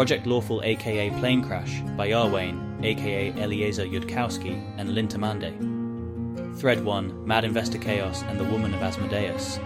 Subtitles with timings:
[0.00, 6.58] Project Lawful aka Planecrash by Iarwain aka Eliezer Yudkowsky and Lintamande.
[6.58, 9.58] Thread 1 Mad Investor Chaos and the Woman of Asmodeus.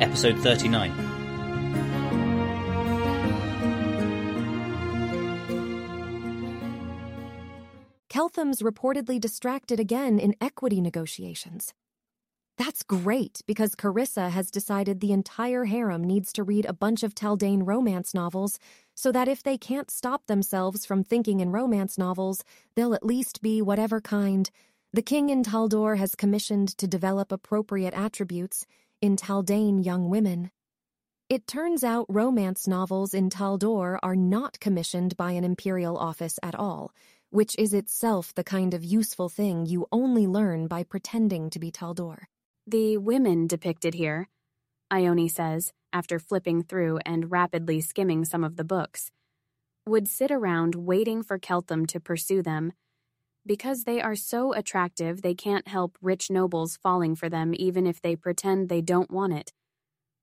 [0.00, 0.90] Episode 39.
[8.08, 11.74] Keltham's reportedly distracted again in equity negotiations.
[12.56, 17.14] That's great because Carissa has decided the entire harem needs to read a bunch of
[17.14, 18.58] Taldane romance novels
[18.96, 22.42] so that if they can't stop themselves from thinking in romance novels,
[22.74, 24.50] they'll at least be whatever kind.
[24.92, 28.66] The king in Taldor has commissioned to develop appropriate attributes
[29.02, 30.50] in Taldane young women.
[31.28, 36.54] It turns out romance novels in Taldor are not commissioned by an imperial office at
[36.54, 36.92] all,
[37.30, 41.70] which is itself the kind of useful thing you only learn by pretending to be
[41.70, 42.28] Taldor.
[42.66, 44.28] The women depicted here,
[44.90, 49.10] Ione says, after flipping through and rapidly skimming some of the books,
[49.86, 52.72] would sit around waiting for Keltham to pursue them.
[53.46, 58.02] Because they are so attractive, they can't help rich nobles falling for them even if
[58.02, 59.52] they pretend they don't want it.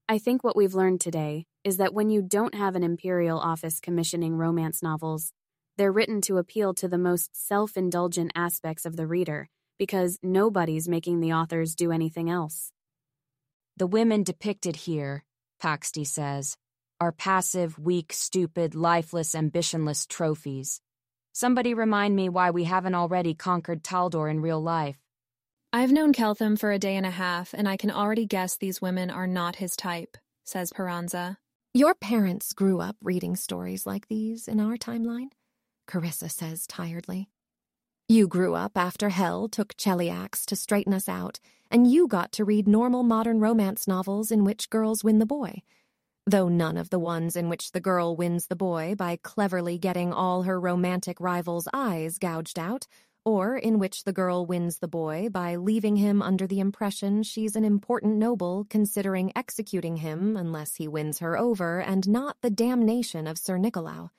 [0.10, 3.80] I think what we've learned today is that when you don't have an imperial office
[3.80, 5.32] commissioning romance novels,
[5.78, 9.48] they're written to appeal to the most self indulgent aspects of the reader
[9.80, 12.73] because nobody's making the authors do anything else.
[13.76, 15.24] The women depicted here,
[15.62, 16.58] Paxti says,
[17.00, 20.80] are passive, weak, stupid, lifeless, ambitionless trophies.
[21.32, 25.00] Somebody remind me why we haven't already conquered Taldor in real life.
[25.74, 28.80] I've known Keltham for a day and a half, and I can already guess these
[28.80, 31.40] women are not his type, says Peranza.
[31.74, 35.30] Your parents grew up reading stories like these in our timeline,
[35.90, 37.32] Carissa says tiredly.
[38.14, 41.40] You grew up after Hell took Cheliax to straighten us out,
[41.72, 45.64] and you got to read normal modern romance novels in which girls win the boy.
[46.28, 50.14] Though none of the ones in which the girl wins the boy by cleverly getting
[50.14, 52.86] all her romantic rival's eyes gouged out,
[53.26, 57.56] or in which the girl wins the boy by leaving him under the impression she's
[57.56, 63.26] an important noble considering executing him unless he wins her over and not the damnation
[63.26, 64.12] of Sir Nicolau.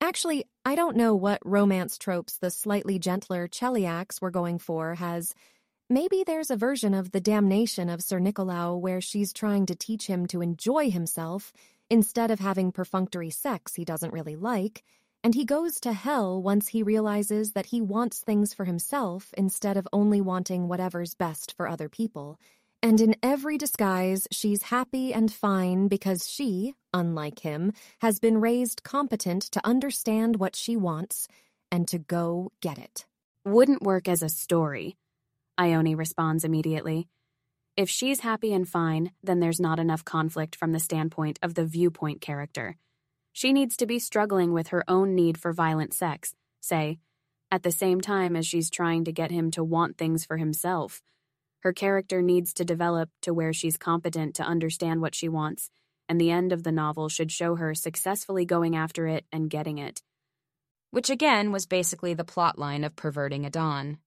[0.00, 5.34] Actually, I don't know what romance tropes the slightly gentler Cheliax were going for has.
[5.88, 10.06] Maybe there's a version of the damnation of Sir Nicolau where she's trying to teach
[10.06, 11.52] him to enjoy himself
[11.88, 14.84] instead of having perfunctory sex he doesn't really like,
[15.24, 19.76] and he goes to hell once he realizes that he wants things for himself instead
[19.76, 22.38] of only wanting whatever's best for other people
[22.86, 28.84] and in every disguise, she's happy and fine because she, unlike him, has been raised
[28.84, 31.26] competent to understand what she wants
[31.72, 33.04] and to go get it.
[33.44, 34.96] Wouldn't work as a story,
[35.58, 37.08] Ione responds immediately.
[37.76, 41.64] If she's happy and fine, then there's not enough conflict from the standpoint of the
[41.64, 42.76] viewpoint character.
[43.32, 47.00] She needs to be struggling with her own need for violent sex, say,
[47.50, 51.02] at the same time as she's trying to get him to want things for himself.
[51.66, 55.68] Her character needs to develop to where she's competent to understand what she wants,
[56.08, 59.78] and the end of the novel should show her successfully going after it and getting
[59.78, 60.00] it.
[60.92, 63.98] Which again was basically the plotline of Perverting a Dawn.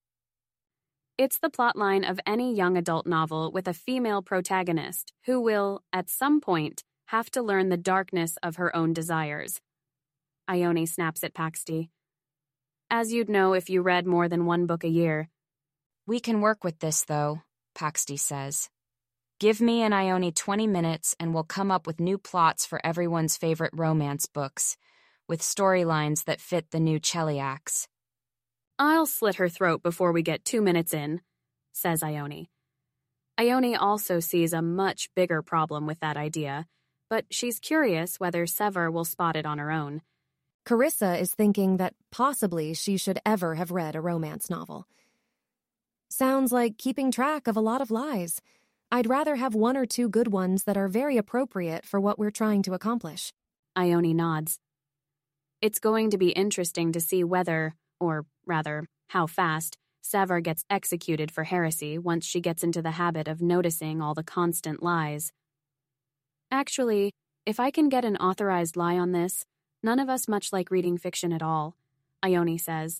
[1.17, 6.09] It's the plotline of any young adult novel with a female protagonist who will, at
[6.09, 9.59] some point, have to learn the darkness of her own desires.
[10.47, 11.89] Ione snaps at Paxti.
[12.89, 15.27] As you'd know if you read more than one book a year.
[16.07, 17.41] We can work with this, though.
[17.79, 18.69] Paxti says.
[19.39, 23.37] Give me and Ione 20 minutes and we'll come up with new plots for everyone's
[23.37, 24.75] favorite romance books,
[25.29, 27.87] with storylines that fit the new Cheliax.
[28.77, 31.21] I'll slit her throat before we get two minutes in,
[31.71, 32.49] says Ione.
[33.39, 36.65] Ione also sees a much bigger problem with that idea,
[37.09, 40.01] but she's curious whether Sevar will spot it on her own.
[40.67, 44.85] Carissa is thinking that possibly she should ever have read a romance novel.
[46.19, 48.41] Sounds like keeping track of a lot of lies.
[48.91, 52.29] I'd rather have one or two good ones that are very appropriate for what we're
[52.29, 53.31] trying to accomplish.
[53.77, 54.59] Ione nods.
[55.61, 61.31] It's going to be interesting to see whether, or rather, how fast, Sevar gets executed
[61.31, 65.31] for heresy once she gets into the habit of noticing all the constant lies.
[66.51, 67.13] Actually,
[67.45, 69.45] if I can get an authorized lie on this,
[69.81, 71.77] none of us much like reading fiction at all,
[72.21, 72.99] Ione says,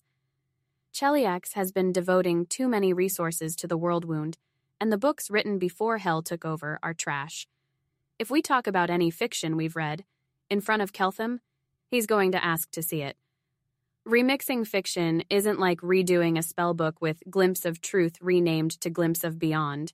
[0.94, 4.38] Cheliax has been devoting too many resources to the world wound,
[4.81, 7.47] and the books written before Hell took over are trash.
[8.18, 10.03] If we talk about any fiction we've read,
[10.50, 11.39] in front of Keltham,
[11.89, 13.18] he's going to ask to see it.
[14.07, 19.38] Remixing fiction isn't like redoing a spellbook with Glimpse of Truth renamed to Glimpse of
[19.38, 19.94] Beyond.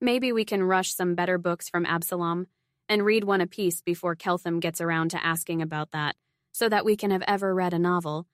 [0.00, 2.46] Maybe we can rush some better books from Absalom
[2.88, 6.16] and read one apiece before Keltham gets around to asking about that.
[6.52, 8.26] so that we can have ever read a novel.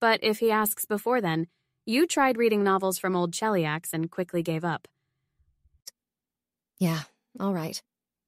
[0.00, 1.46] But if he asks before then,
[1.84, 4.88] you tried reading novels from old Cheliax and quickly gave up.
[6.78, 7.02] Yeah,
[7.40, 7.80] all right.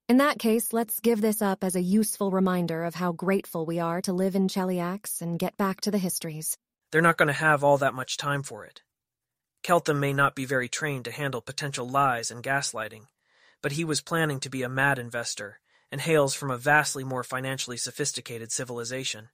[0.08, 3.78] In that case, let's give this up as a useful reminder of how grateful we
[3.78, 6.56] are to live in Cheliax and get back to the histories.
[6.90, 8.82] They're not going to have all that much time for it.
[9.62, 13.06] Keltham may not be very trained to handle potential lies and gaslighting,
[13.60, 15.60] but he was planning to be a mad investor
[15.92, 19.28] and hails from a vastly more financially sophisticated civilization.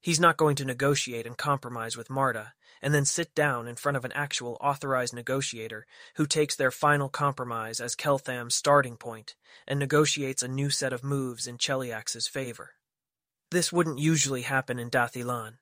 [0.00, 3.96] He's not going to negotiate and compromise with Marta and then sit down in front
[3.96, 5.86] of an actual authorized negotiator
[6.16, 9.34] who takes their final compromise as Keltham's starting point
[9.68, 12.72] and negotiates a new set of moves in Cheliax's favor.
[13.50, 15.58] This wouldn't usually happen in Dathilan.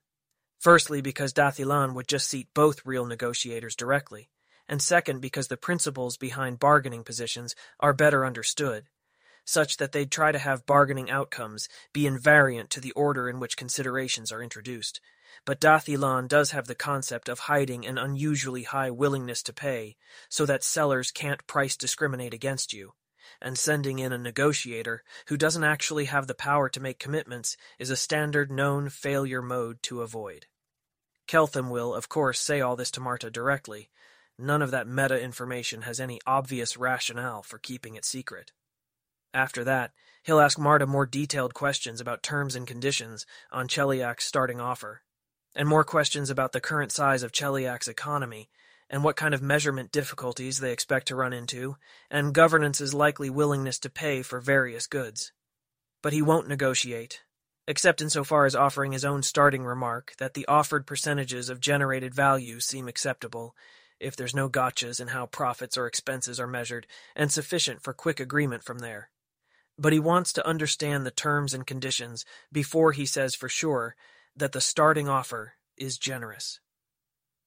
[0.59, 4.29] Firstly, because Dathilan would just seat both real negotiators directly,
[4.67, 8.85] and second, because the principles behind bargaining positions are better understood,
[9.49, 13.57] such that they'd try to have bargaining outcomes be invariant to the order in which
[13.57, 15.01] considerations are introduced,
[15.43, 19.95] but Dathilan does have the concept of hiding an unusually high willingness to pay
[20.29, 22.93] so that sellers can't price discriminate against you.
[23.41, 27.89] And sending in a negotiator who doesn't actually have the power to make commitments is
[27.89, 30.45] a standard known failure mode to avoid.
[31.27, 33.89] Keltham will, of course, say all this to Marta directly.
[34.37, 38.51] None of that meta information has any obvious rationale for keeping it secret.
[39.33, 39.91] After that,
[40.23, 45.03] he'll ask Marta more detailed questions about terms and conditions on Cheliax's starting offer,
[45.55, 48.49] and more questions about the current size of Cheliax's economy,
[48.89, 51.77] and what kind of measurement difficulties they expect to run into,
[52.09, 55.31] and governance's likely willingness to pay for various goods.
[56.01, 57.21] But he won't negotiate,
[57.67, 62.59] except insofar as offering his own starting remark that the offered percentages of generated value
[62.59, 63.55] seem acceptable,
[63.99, 68.19] if there's no gotchas in how profits or expenses are measured, and sufficient for quick
[68.19, 69.11] agreement from there.
[69.81, 73.95] But he wants to understand the terms and conditions before he says for sure
[74.35, 76.59] that the starting offer is generous.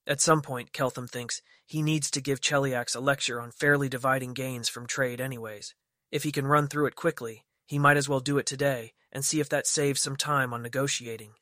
[0.06, 4.32] At some point, Keltham thinks, he needs to give Cheliax a lecture on fairly dividing
[4.32, 5.74] gains from trade anyways.
[6.10, 9.24] If he can run through it quickly, he might as well do it today and
[9.24, 11.34] see if that saves some time on negotiating.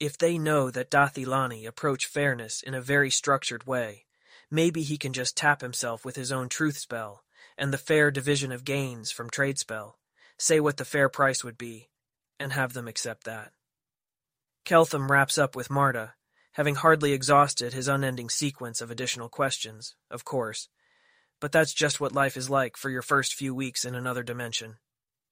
[0.00, 4.04] If they know that Dathilani approach fairness in a very structured way,
[4.50, 7.22] maybe he can just tap himself with his own truth spell
[7.56, 9.98] and the fair division of gains from trade spell,
[10.38, 11.88] say what the fair price would be,
[12.38, 13.52] and have them accept that.
[14.64, 16.14] Keltham wraps up with Marta,
[16.52, 20.68] having hardly exhausted his unending sequence of additional questions, of course.
[21.40, 24.76] But that's just what life is like for your first few weeks in another dimension.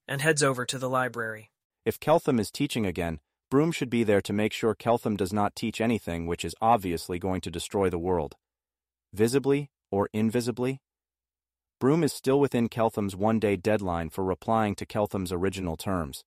[0.06, 1.50] And heads over to the library.
[1.84, 3.20] If Keltham is teaching again,
[3.50, 7.19] Broom should be there to make sure Keltham does not teach anything which is obviously
[7.19, 8.37] going to destroy the world.
[9.12, 10.81] Visibly or invisibly?
[11.82, 16.23] Broom is still within Keltham's one day deadline for replying to Keltham's original terms.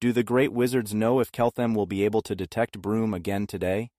[0.00, 3.90] Do the great wizards know if Keltham will be able to detect Broom again today?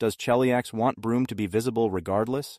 [0.00, 2.58] Does Cheliax want Broom to be visible regardless?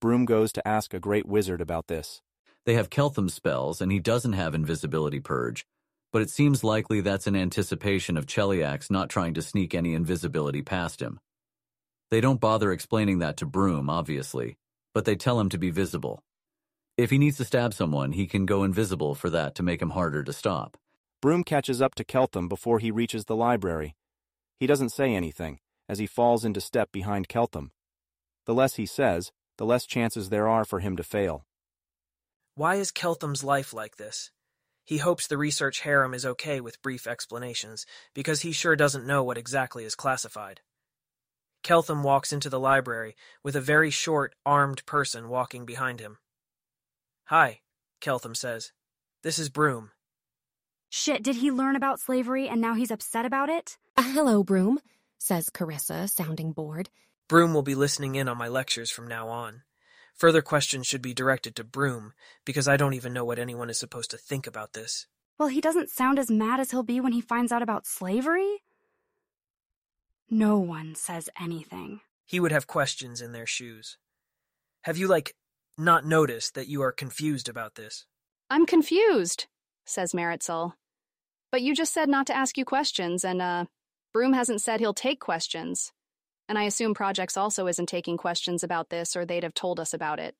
[0.00, 2.22] Broom goes to ask a great wizard about this.
[2.64, 5.64] They have Keltham spells, and he doesn't have Invisibility Purge,
[6.12, 10.60] but it seems likely that's in anticipation of Cheliax not trying to sneak any invisibility
[10.60, 11.20] past him.
[12.10, 14.56] They don't bother explaining that to Broom, obviously,
[14.92, 16.24] but they tell him to be visible.
[16.96, 19.90] If he needs to stab someone, he can go invisible for that to make him
[19.90, 20.78] harder to stop.
[21.20, 23.94] Broom catches up to Keltham before he reaches the library.
[24.58, 25.58] He doesn't say anything,
[25.90, 27.68] as he falls into step behind Keltham.
[28.46, 31.44] The less he says, the less chances there are for him to fail.
[32.54, 34.30] Why is Keltham's life like this?
[34.82, 37.84] He hopes the research harem is okay with brief explanations,
[38.14, 40.62] because he sure doesn't know what exactly is classified.
[41.62, 46.16] Keltham walks into the library with a very short, armed person walking behind him.
[47.26, 47.58] Hi,
[48.00, 48.70] Keltham says.
[49.24, 49.90] This is Broom.
[50.88, 53.78] Shit, did he learn about slavery and now he's upset about it?
[53.96, 54.78] Uh, hello, Broom,
[55.18, 56.88] says Carissa, sounding bored.
[57.26, 59.62] Broom will be listening in on my lectures from now on.
[60.14, 62.12] Further questions should be directed to Broom,
[62.44, 65.08] because I don't even know what anyone is supposed to think about this.
[65.36, 68.62] Well, he doesn't sound as mad as he'll be when he finds out about slavery.
[70.30, 72.02] No one says anything.
[72.24, 73.98] He would have questions in their shoes.
[74.82, 75.34] Have you, like,
[75.78, 78.06] not notice that you are confused about this?
[78.50, 79.46] I'm confused,
[79.84, 80.74] says Meritxell.
[81.52, 83.66] But you just said not to ask you questions, and, uh,
[84.12, 85.92] Broom hasn't said he'll take questions.
[86.48, 89.92] And I assume Projects also isn't taking questions about this, or they'd have told us
[89.92, 90.34] about it.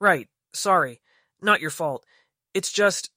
[0.00, 0.28] Right.
[0.52, 1.00] Sorry.
[1.40, 2.04] Not your fault.
[2.52, 3.10] It's just.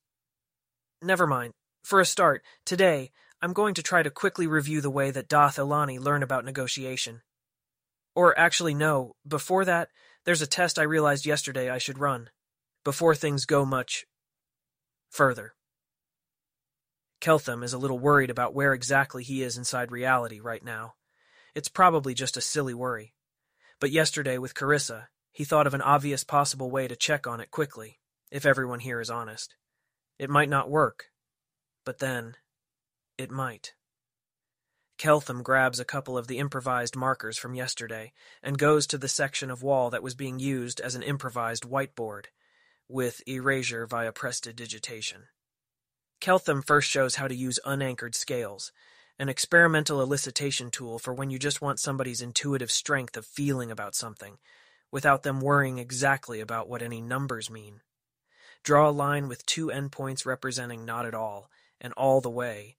[1.02, 1.54] Never mind.
[1.84, 5.58] For a start, today, I'm going to try to quickly review the way that Dath
[5.58, 7.22] Ilani learn about negotiation.
[8.16, 9.16] Or actually, no.
[9.28, 9.90] Before that,
[10.26, 12.30] there's a test I realized yesterday I should run.
[12.84, 14.06] Before things go much
[15.10, 15.54] further.
[17.20, 20.96] Keltham is a little worried about where exactly he is inside reality right now.
[21.54, 23.14] It's probably just a silly worry.
[23.80, 27.52] But yesterday with Carissa, he thought of an obvious possible way to check on it
[27.52, 28.00] quickly,
[28.32, 29.56] if everyone here is honest.
[30.18, 31.06] It might not work,
[31.86, 32.36] but then,
[33.18, 33.74] it might.
[35.02, 39.50] Keltham grabs a couple of the improvised markers from yesterday and goes to the section
[39.50, 42.26] of wall that was being used as an improvised whiteboard,
[42.88, 45.24] with erasure via prestidigitation.
[46.22, 48.72] Keltham first shows how to use unanchored scales,
[49.18, 53.96] an experimental elicitation tool for when you just want somebody's intuitive strength of feeling about
[53.96, 54.38] something,
[54.92, 57.82] without them worrying exactly about what any numbers mean.
[58.62, 62.78] Draw a line with two endpoints representing not at all and all the way,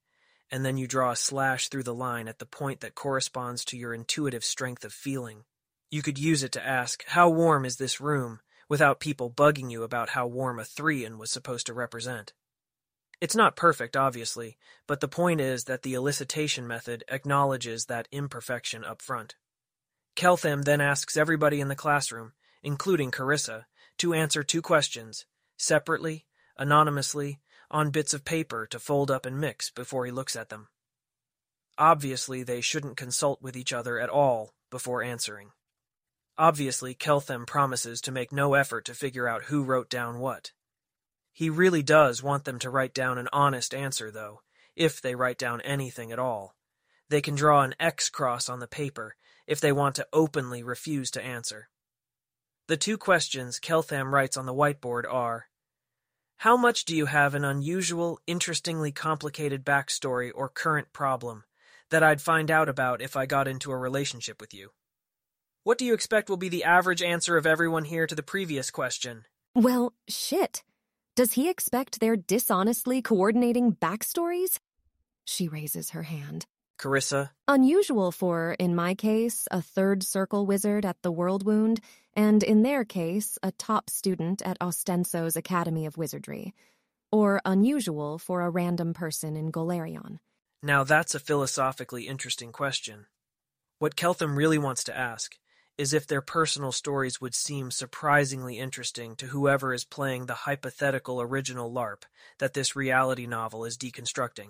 [0.53, 3.75] and then you draw a slash through the line at the point that corresponds to
[3.75, 5.45] your intuitive strength of feeling.
[5.89, 8.39] You could use it to ask, How warm is this room?
[8.69, 12.33] without people bugging you about how warm a 3 in was supposed to represent.
[13.19, 14.57] It's not perfect, obviously,
[14.87, 19.35] but the point is that the elicitation method acknowledges that imperfection up front.
[20.15, 23.65] Keltham then asks everybody in the classroom, including Carissa,
[23.97, 25.25] to answer two questions,
[25.57, 26.25] separately,
[26.57, 27.39] anonymously,
[27.73, 30.67] on bits of paper to fold up and mix before he looks at them.
[31.77, 35.49] Obviously, they shouldn't consult with each other at all before answering.
[36.37, 40.51] Obviously, Keltham promises to make no effort to figure out who wrote down what.
[41.31, 44.41] He really does want them to write down an honest answer, though,
[44.75, 46.55] if they write down anything at all.
[47.09, 49.15] They can draw an X cross on the paper
[49.47, 51.69] if they want to openly refuse to answer.
[52.67, 55.47] The two questions Keltham writes on the whiteboard are
[56.37, 61.43] How much do you have an unusual, interestingly complicated backstory or current problem
[61.89, 64.71] that I'd find out about if I got into a relationship with you?
[65.63, 68.71] What do you expect will be the average answer of everyone here to the previous
[68.71, 69.23] question?
[69.55, 70.63] Well, shit.
[71.15, 74.59] Does he expect their dishonestly coordinating backstories?
[75.23, 76.45] She raises her hand.
[76.83, 77.29] Carissa?
[77.47, 81.79] Unusual for, in my case, a third circle wizard at the World Wound,
[82.13, 86.53] and in their case, a top student at Ostenso's Academy of Wizardry.
[87.09, 90.19] Or unusual for a random person in Golarion.
[90.61, 93.05] Now that's a philosophically interesting question.
[93.79, 95.37] What Keltham really wants to ask
[95.77, 101.21] is if their personal stories would seem surprisingly interesting to whoever is playing the hypothetical
[101.21, 102.03] original LARP
[102.39, 104.49] that this reality novel is deconstructing.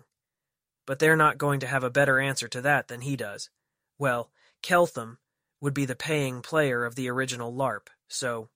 [0.86, 3.50] But they're not going to have a better answer to that than he does.
[3.98, 5.18] Well, Keltham
[5.62, 8.50] would be the paying player of the original LARP, so.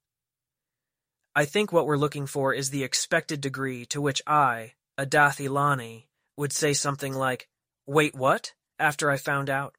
[1.36, 6.08] I think what we're looking for is the expected degree to which I, Adath Ilani,
[6.36, 7.48] would say something like,
[7.86, 8.54] Wait, what?
[8.80, 9.76] after I found out.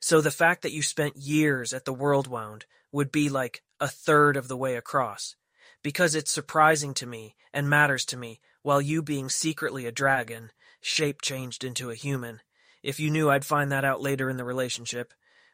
[0.00, 3.88] So the fact that you spent years at the World Wound would be like a
[3.88, 5.36] third of the way across.
[5.82, 10.50] Because it's surprising to me and matters to me, while you being secretly a dragon,
[10.88, 12.40] shape changed into a human,
[12.82, 15.12] if you knew I'd find that out later in the relationship,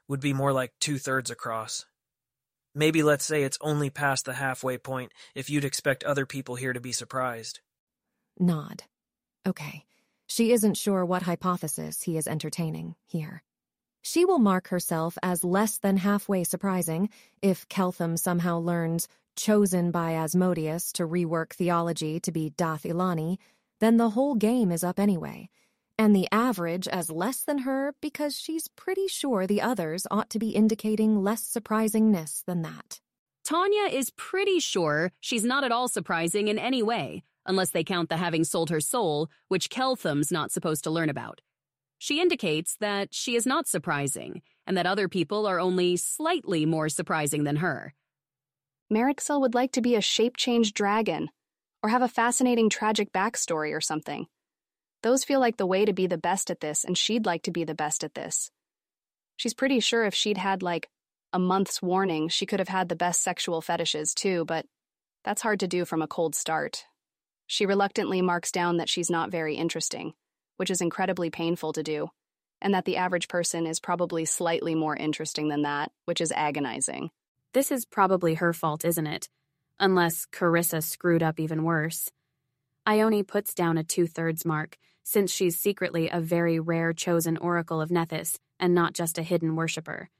[0.09, 1.85] would be more like two thirds across.
[2.75, 6.73] Maybe let's say it's only past the halfway point if you'd expect other people here
[6.73, 7.61] to be surprised.
[8.39, 8.85] Nod.
[9.47, 9.85] Okay.
[10.27, 13.43] She isn't sure what hypothesis he is entertaining here.
[14.03, 17.11] She will mark herself as less than halfway surprising
[17.43, 23.39] if Keltham somehow learns, chosen by Asmodeus to rework theology to be Dath Ilani,
[23.85, 25.51] then the whole game is up anyway.
[25.99, 30.39] And the average as less than her because she's pretty sure the others ought to
[30.39, 33.01] be indicating less surprisingness than that.
[33.47, 38.09] Tonia is pretty sure she's not at all surprising in any way, unless they count
[38.09, 41.43] the having sold her soul, which Keltham's not supposed to learn about.
[41.99, 46.89] She indicates that she is not surprising and that other people are only slightly more
[46.89, 47.93] surprising than her.
[48.91, 51.29] Meritxell would like to be a shape change dragon
[51.85, 54.27] or have a fascinating tragic backstory or something.
[55.03, 57.53] Those feel like the way to be the best at this, and she'd like to
[57.53, 58.51] be the best at this.
[59.37, 60.89] She's pretty sure if she'd had, like,
[61.33, 64.67] a month's warning, she could have had the best sexual fetishes too, but
[65.23, 66.87] that's hard to do from a cold start.
[67.47, 70.15] She reluctantly marks down that she's not very interesting
[70.57, 72.09] which is incredibly painful to do,
[72.61, 77.11] and that the average person is probably slightly more interesting than that, which is agonizing.
[77.53, 79.29] This is probably her fault, isn't it?
[79.81, 82.11] Unless Carissa screwed up even worse.
[82.87, 87.81] Ione puts down a two thirds mark, since she's secretly a very rare chosen oracle
[87.81, 90.11] of Nethys and not just a hidden worshipper.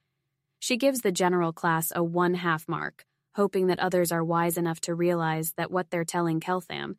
[0.59, 4.81] She gives the general class a one half mark, hoping that others are wise enough
[4.83, 6.97] to realize that what they're telling Keltham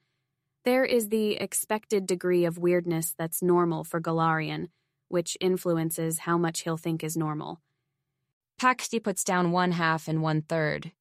[0.65, 4.69] there is the expected degree of weirdness that's normal for Golarion,
[5.09, 7.61] which influences how much he'll think is normal.
[8.59, 10.91] Paxti puts down one half and one third.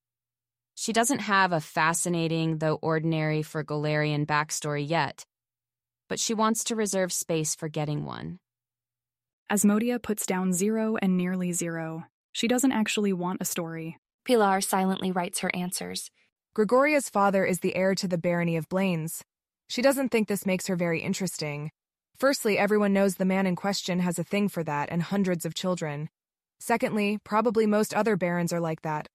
[0.75, 5.25] She doesn't have a fascinating, though ordinary for Golarion backstory yet.
[6.09, 8.39] but she wants to reserve space for getting one.
[9.51, 12.05] Asmodia puts down zero and nearly zero.
[12.33, 13.97] She doesn't actually want a story.
[14.27, 16.11] Pilar silently writes her answers.
[16.55, 19.23] Gregoria's father is the heir to the barony of Blaines.
[19.69, 21.71] She doesn't think this makes her very interesting.
[22.17, 25.55] Firstly, everyone knows the man in question has a thing for that and hundreds of
[25.55, 26.11] children.
[26.61, 29.09] Secondly, probably most other barons are like that.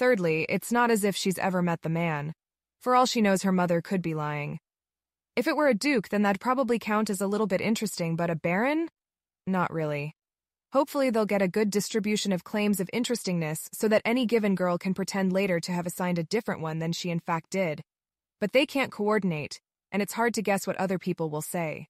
[0.00, 2.32] Thirdly, it's not as if she's ever met the man.
[2.80, 4.58] For all she knows, her mother could be lying.
[5.36, 8.30] If it were a duke, then that'd probably count as a little bit interesting, but
[8.30, 8.88] a baron?
[9.46, 10.14] Not really.
[10.72, 14.78] Hopefully, they'll get a good distribution of claims of interestingness so that any given girl
[14.78, 17.82] can pretend later to have assigned a different one than she in fact did.
[18.40, 19.60] But they can't coordinate,
[19.92, 21.88] and it's hard to guess what other people will say.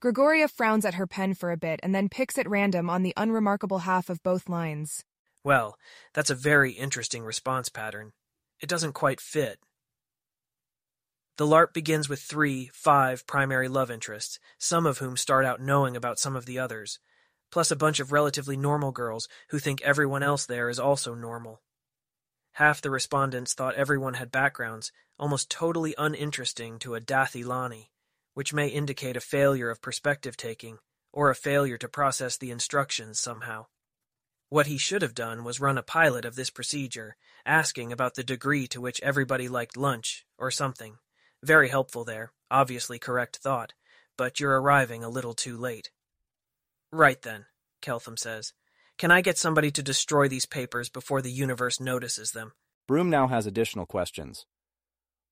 [0.00, 3.14] Gregoria frowns at her pen for a bit and then picks at random on the
[3.16, 5.04] unremarkable half of both lines.
[5.44, 5.78] Well,
[6.14, 8.12] that's a very interesting response pattern.
[8.60, 9.60] It doesn't quite fit.
[11.36, 15.96] The LARP begins with three, five primary love interests, some of whom start out knowing
[15.96, 16.98] about some of the others,
[17.50, 21.60] plus a bunch of relatively normal girls who think everyone else there is also normal.
[22.52, 27.90] Half the respondents thought everyone had backgrounds almost totally uninteresting to a Dath Ilani
[28.34, 30.78] which may indicate a failure of perspective taking
[31.12, 33.66] or a failure to process the instructions somehow.
[34.54, 38.22] What he should have done was run a pilot of this procedure, asking about the
[38.22, 40.98] degree to which everybody liked lunch, or something.
[41.42, 43.72] Very helpful there, obviously correct thought,
[44.16, 45.90] but you're arriving a little too late.
[46.92, 47.46] Right then,
[47.82, 48.52] Keltham says.
[48.96, 52.52] Can I get somebody to destroy these papers before the universe notices them?
[52.86, 54.46] Broom now has additional questions.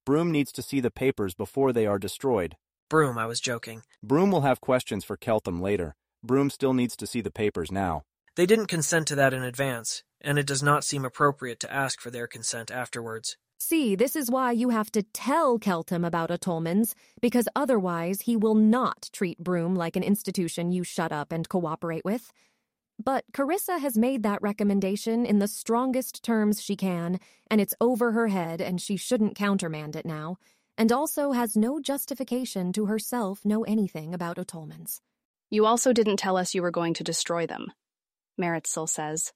[0.05, 2.57] Broom needs to see the papers before they are destroyed,
[2.91, 3.83] Broom, I was joking.
[4.03, 5.95] Broom will have questions for Keltham later.
[6.25, 8.03] Broom still needs to see the papers now.
[8.37, 12.01] They didn't consent to that in advance, and it does not seem appropriate to ask
[12.01, 13.37] for their consent afterwards.
[13.59, 18.55] See, this is why you have to tell Keltham about Otolmens, because otherwise he will
[18.55, 22.33] not treat Broom like an institution you shut up and cooperate with.
[23.03, 28.13] But Carissa has made that recommendation in the strongest terms she can, and it's over
[28.13, 30.39] her head, and she shouldn't countermand it now
[30.79, 35.01] and also has no justification to herself know anything about Otolmens.
[35.51, 37.73] You also didn't tell us you were going to destroy them,
[38.41, 39.33] Meritxell says.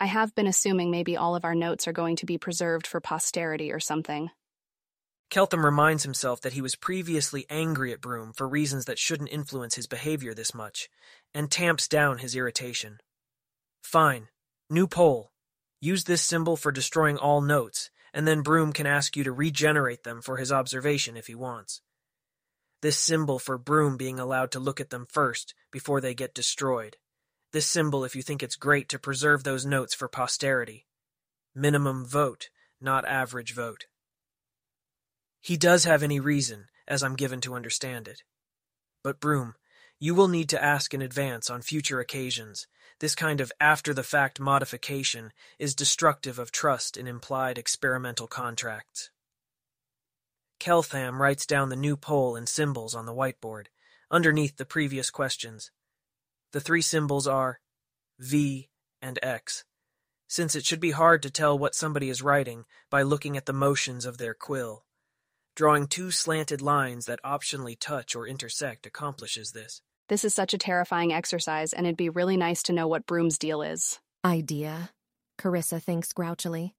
[0.00, 3.00] I have been assuming maybe all of our notes are going to be preserved for
[3.00, 4.30] posterity or something.
[5.30, 9.74] Keltham reminds himself that he was previously angry at Broom for reasons that shouldn't influence
[9.74, 10.88] his behavior this much,
[11.34, 12.98] and tamps down his irritation.
[13.82, 14.28] Fine.
[14.70, 15.32] New poll.
[15.80, 20.04] Use this symbol for destroying all notes, and then Broom can ask you to regenerate
[20.04, 21.82] them for his observation if he wants.
[22.80, 26.96] This symbol for Broom being allowed to look at them first before they get destroyed.
[27.52, 30.86] This symbol if you think it's great to preserve those notes for posterity.
[31.54, 33.86] Minimum vote, not average vote.
[35.40, 38.22] He does have any reason, as I'm given to understand it.
[39.02, 39.54] But Broom,
[39.98, 42.66] you will need to ask in advance on future occasions,
[43.00, 49.10] this kind of after the fact modification is destructive of trust in implied experimental contracts.
[50.60, 53.66] Keltham writes down the new poll and symbols on the whiteboard,
[54.10, 55.70] underneath the previous questions.
[56.52, 57.60] The three symbols are
[58.18, 58.68] V
[59.02, 59.64] and X,
[60.26, 63.52] since it should be hard to tell what somebody is writing by looking at the
[63.52, 64.84] motions of their quill.
[65.54, 69.82] Drawing two slanted lines that optionally touch or intersect accomplishes this.
[70.08, 73.38] This is such a terrifying exercise, and it'd be really nice to know what Broom's
[73.38, 73.98] deal is.
[74.24, 74.90] Idea,
[75.38, 76.74] Carissa thinks grouchily.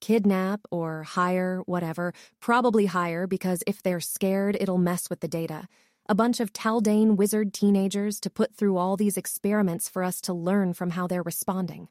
[0.00, 2.12] Kidnap or hire, whatever.
[2.40, 5.68] Probably hire because if they're scared, it'll mess with the data.
[6.12, 10.34] A bunch of Taldane wizard teenagers to put through all these experiments for us to
[10.34, 11.88] learn from how they're responding.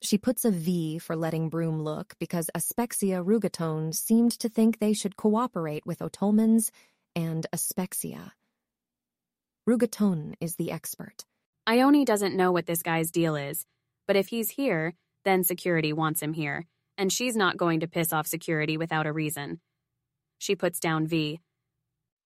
[0.00, 4.94] She puts a V for letting Broom look because Aspexia Rugatone seemed to think they
[4.94, 6.70] should cooperate with Otolmens
[7.14, 8.30] and Aspexia.
[9.68, 11.26] Rugatone is the expert.
[11.66, 13.66] Ione doesn't know what this guy's deal is,
[14.06, 16.64] but if he's here, then security wants him here,
[16.96, 19.60] and she's not going to piss off security without a reason.
[20.38, 21.40] She puts down V.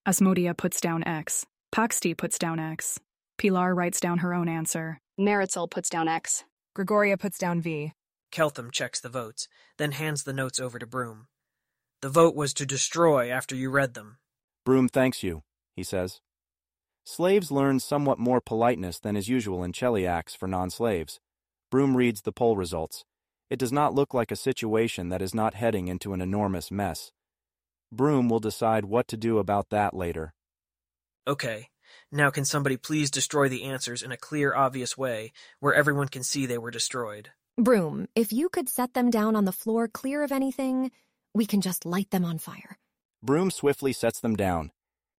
[0.09, 1.45] Asmodia puts down X.
[1.75, 2.99] Paxti puts down X.
[3.37, 4.99] Pilar writes down her own answer.
[5.21, 6.45] Meritxell puts down X.
[6.75, 7.93] Gregoria puts down V.
[8.33, 11.27] Keltham checks the votes, then hands the notes over to Broom.
[12.01, 14.17] The vote was to destroy after you read them.
[14.65, 15.43] Broom thanks you,
[15.77, 16.23] he says.
[17.05, 21.21] Slaves learn somewhat more politeness than is usual in Cheliax for non-slaves.
[21.71, 23.05] Broom reads the poll results.
[23.51, 27.13] It does not look like a situation that is not heading into an enormous mess.
[27.93, 30.33] Broom will decide what to do about that later.
[31.27, 31.69] Okay.
[32.13, 36.23] Now can somebody please destroy the answers in a clear, obvious way, where everyone can
[36.23, 37.31] see they were destroyed?
[37.59, 40.91] Broom, if you could set them down on the floor clear of anything,
[41.35, 42.79] we can just light them on fire.
[43.23, 44.71] Broom swiftly sets them down.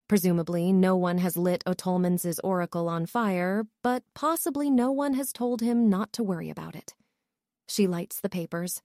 [0.07, 5.61] Presumably, no one has lit Otolmens's oracle on fire, but possibly no one has told
[5.61, 6.93] him not to worry about it.
[7.69, 8.81] She lights the papers.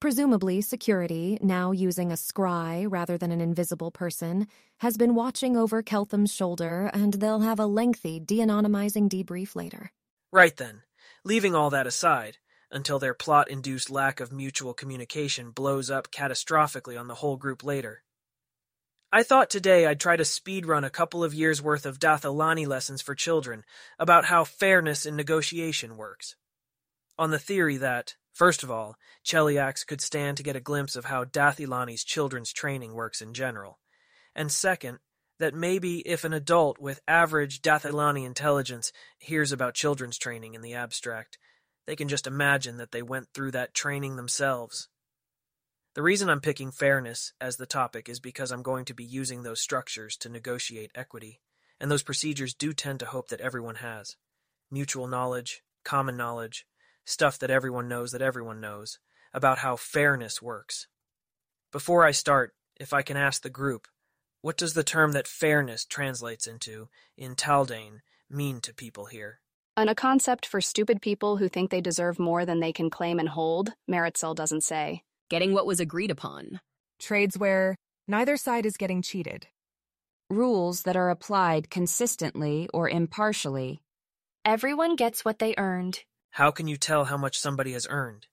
[0.00, 4.46] Presumably, security, now using a scry rather than an invisible person,
[4.78, 9.92] has been watching over Keltham's shoulder, and they'll have a lengthy de anonymizing debrief later.
[10.32, 10.84] Right then,
[11.22, 12.38] leaving all that aside,
[12.70, 17.62] until their plot induced lack of mutual communication blows up catastrophically on the whole group
[17.62, 18.02] later.
[19.12, 23.02] I thought today I'd try to speedrun a couple of years' worth of Dathilani lessons
[23.02, 23.64] for children
[23.98, 26.36] about how fairness in negotiation works.
[27.18, 31.06] On the theory that, first of all, Cheliax could stand to get a glimpse of
[31.06, 33.78] how Dathilani's children's training works in general,
[34.34, 34.98] and second,
[35.40, 40.74] that maybe if an adult with average Dathilani intelligence hears about children's training in the
[40.74, 41.38] abstract,
[41.86, 44.88] they can just imagine that they went through that training themselves.
[45.94, 49.42] The reason I'm picking fairness as the topic is because I'm going to be using
[49.42, 51.40] those structures to negotiate equity,
[51.80, 54.16] and those procedures do tend to hope that everyone has.
[54.70, 56.66] Mutual knowledge, common knowledge,
[57.04, 58.98] stuff that everyone knows that everyone knows,
[59.32, 60.86] about how fairness works.
[61.72, 63.86] Before I start, if I can ask the group,
[64.42, 69.40] what does the term that fairness translates into in Taldane mean to people here?
[69.76, 73.18] And a concept for stupid people who think they deserve more than they can claim
[73.18, 76.60] and hold, Meritxell doesn't say getting what was agreed upon.
[76.98, 77.76] Trades where
[78.08, 79.46] neither side is getting cheated.
[80.28, 83.80] Rules that are applied consistently or impartially.
[84.44, 86.00] Everyone gets what they earned.
[86.30, 88.26] How can you tell how much somebody has earned?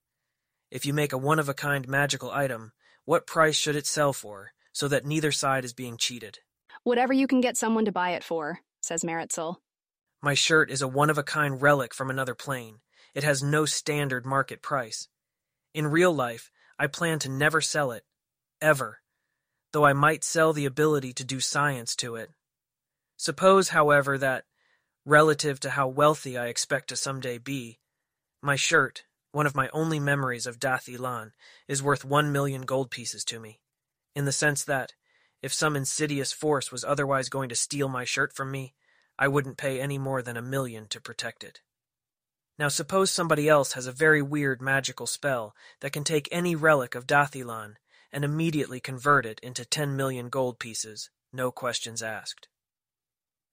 [0.70, 2.72] If you make a one of a kind magical item,
[3.04, 6.38] what price should it sell for so that neither side is being cheated?
[6.84, 9.56] Whatever you can get someone to buy it for, says Meritxell.
[10.22, 12.78] My shirt is a one of a kind relic from another plane.
[13.14, 15.08] It has no standard market price.
[15.74, 18.04] In real life, I plan to never sell it,
[18.60, 19.00] ever,
[19.72, 22.30] though I might sell the ability to do science to it.
[23.16, 24.44] Suppose, however, that,
[25.04, 27.78] relative to how wealthy I expect to someday be,
[28.42, 31.32] my shirt, one of my only memories of Dath Ilan,
[31.66, 33.60] is worth one million gold pieces to me,
[34.14, 34.94] in the sense that,
[35.42, 38.74] if some insidious force was otherwise going to steal my shirt from me,
[39.18, 41.60] I wouldn't pay any more than a million to protect it.
[42.58, 46.94] Now suppose somebody else has a very weird magical spell that can take any relic
[46.94, 47.74] of Dathilan
[48.12, 52.48] and immediately convert it into 10 million gold pieces, no questions asked.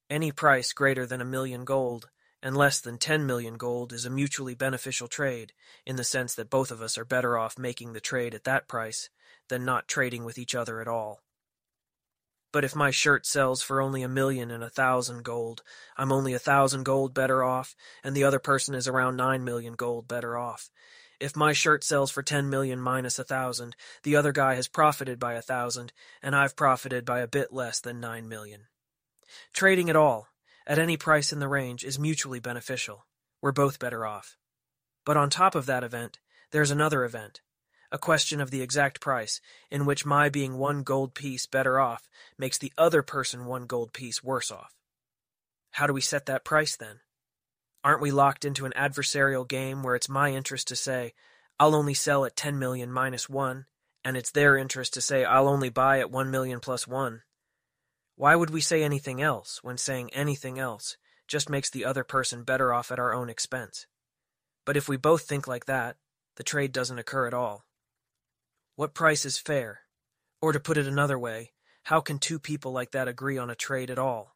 [0.09, 2.09] Any price greater than a million gold
[2.45, 5.51] and less than 10 million gold is a mutually beneficial trade,
[5.83, 8.67] in the sense that both of us are better off making the trade at that
[8.67, 9.09] price
[9.49, 11.21] than not trading with each other at all.
[12.53, 15.63] But if my shirt sells for only a million and a thousand gold,
[15.97, 19.73] I'm only a thousand gold better off, and the other person is around nine million
[19.73, 20.69] gold better off.
[21.19, 25.17] If my shirt sells for ten million minus a thousand, the other guy has profited
[25.17, 28.67] by a thousand, and I've profited by a bit less than nine million.
[29.51, 30.27] Trading at all,
[30.67, 33.05] at any price in the range, is mutually beneficial.
[33.41, 34.37] We're both better off.
[35.05, 36.19] But on top of that event,
[36.51, 37.41] there's another event,
[37.91, 42.09] a question of the exact price, in which my being one gold piece better off
[42.37, 44.73] makes the other person one gold piece worse off.
[45.71, 47.01] How do we set that price then?
[47.83, 51.13] Aren't we locked into an adversarial game where it's my interest to say,
[51.59, 53.65] I'll only sell at 10 million minus 1,
[54.03, 57.21] and it's their interest to say, I'll only buy at 1 million plus 1?
[58.17, 60.95] Why would we say anything else when saying anything else
[61.27, 63.87] just makes the other person better off at our own expense?
[64.65, 65.97] But if we both think like that,
[66.37, 67.65] the trade doesn't occur at all.
[68.75, 69.81] What price is fair?
[70.41, 71.51] Or to put it another way,
[71.83, 74.35] how can two people like that agree on a trade at all?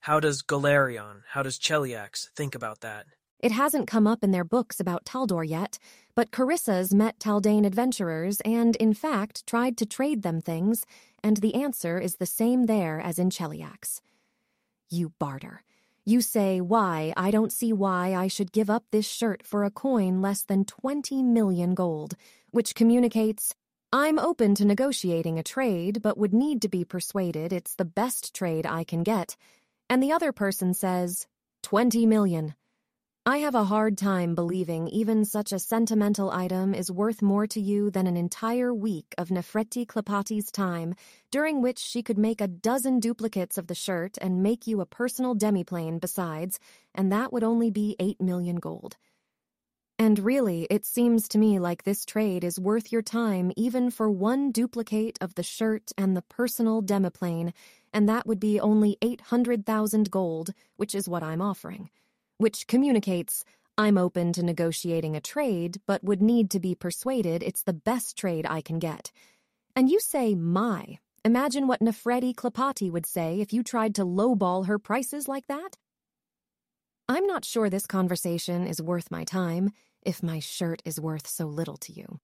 [0.00, 3.06] How does Golarion, how does Cheliax think about that?
[3.40, 5.78] It hasn't come up in their books about Taldor yet,
[6.14, 10.84] but Carissa's met Taldane adventurers and, in fact, tried to trade them things,
[11.22, 14.00] and the answer is the same there as in Cheliax.
[14.90, 15.62] You barter.
[16.04, 19.70] You say, why, I don't see why I should give up this shirt for a
[19.70, 22.14] coin less than 20 million gold,
[22.50, 23.54] which communicates,
[23.92, 28.34] I'm open to negotiating a trade, but would need to be persuaded it's the best
[28.34, 29.36] trade I can get.
[29.88, 31.26] And the other person says,
[31.62, 32.54] 20 million.
[33.28, 37.60] I have a hard time believing even such a sentimental item is worth more to
[37.60, 40.94] you than an entire week of Nefreti Clepti's time,
[41.30, 44.86] during which she could make a dozen duplicates of the shirt and make you a
[44.86, 46.58] personal demiplane besides,
[46.94, 48.96] and that would only be 8 million gold.
[49.98, 54.10] And really, it seems to me like this trade is worth your time even for
[54.10, 57.52] one duplicate of the shirt and the personal demiplane,
[57.92, 61.90] and that would be only 800,000 gold, which is what I'm offering.
[62.38, 63.44] Which communicates,
[63.76, 68.16] I'm open to negotiating a trade, but would need to be persuaded it's the best
[68.16, 69.12] trade I can get.
[69.76, 74.66] And you say my, Imagine what Nefreti Clepti would say if you tried to lowball
[74.66, 75.76] her prices like that.
[77.08, 79.72] I'm not sure this conversation is worth my time
[80.02, 82.20] if my shirt is worth so little to you.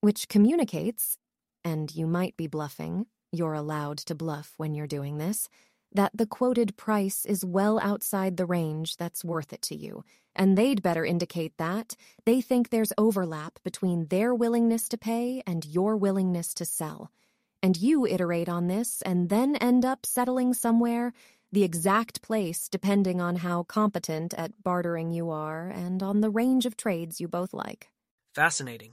[0.00, 1.18] Which communicates,
[1.64, 5.48] and you might be bluffing, you're allowed to bluff when you're doing this,
[5.92, 10.56] that the quoted price is well outside the range that's worth it to you, and
[10.56, 15.96] they'd better indicate that they think there's overlap between their willingness to pay and your
[15.96, 17.10] willingness to sell.
[17.62, 21.12] And you iterate on this and then end up settling somewhere,
[21.52, 26.66] the exact place depending on how competent at bartering you are and on the range
[26.66, 27.88] of trades you both like.
[28.34, 28.92] Fascinating.